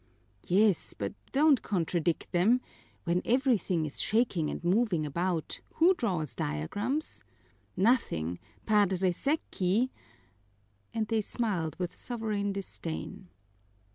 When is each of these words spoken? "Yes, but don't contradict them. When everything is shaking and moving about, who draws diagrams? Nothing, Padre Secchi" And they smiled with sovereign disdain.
"Yes, 0.47 0.95
but 0.95 1.13
don't 1.31 1.61
contradict 1.61 2.31
them. 2.31 2.59
When 3.03 3.21
everything 3.23 3.85
is 3.85 4.01
shaking 4.01 4.49
and 4.49 4.63
moving 4.63 5.05
about, 5.05 5.61
who 5.75 5.93
draws 5.93 6.33
diagrams? 6.33 7.23
Nothing, 7.77 8.39
Padre 8.65 9.11
Secchi" 9.11 9.91
And 10.95 11.07
they 11.07 11.21
smiled 11.21 11.75
with 11.77 11.93
sovereign 11.93 12.51
disdain. 12.51 13.27